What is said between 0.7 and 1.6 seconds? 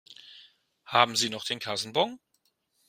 Haben Sie noch den